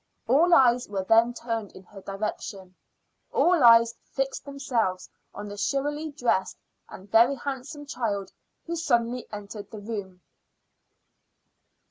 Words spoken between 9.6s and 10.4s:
the room.